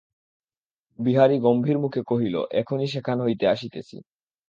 [0.99, 3.97] বিহারী গম্ভীরমুখে কহিল, এখনি সেখান হইতে আসিতেছি।